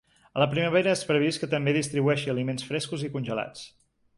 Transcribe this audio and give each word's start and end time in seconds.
A 0.37 0.39
la 0.43 0.45
primavera 0.53 0.91
es 0.99 1.03
previst 1.09 1.43
que 1.43 1.49
també 1.51 1.75
distribueixi 1.77 2.33
aliments 2.35 2.69
frescos 2.71 3.05
i 3.09 3.11
congelats. 3.19 3.63